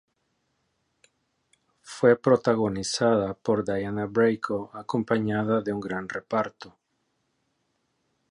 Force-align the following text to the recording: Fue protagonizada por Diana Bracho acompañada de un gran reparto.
Fue 1.83 2.17
protagonizada 2.19 3.35
por 3.35 3.63
Diana 3.63 4.07
Bracho 4.07 4.71
acompañada 4.75 5.61
de 5.61 5.71
un 5.73 5.79
gran 5.79 6.09
reparto. 6.09 6.75